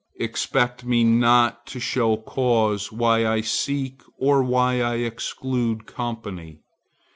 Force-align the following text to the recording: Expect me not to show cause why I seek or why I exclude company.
Expect 0.19 0.83
me 0.83 1.03
not 1.03 1.67
to 1.67 1.79
show 1.79 2.17
cause 2.17 2.91
why 2.91 3.23
I 3.27 3.41
seek 3.41 4.01
or 4.17 4.41
why 4.41 4.81
I 4.81 4.95
exclude 4.95 5.85
company. 5.85 6.61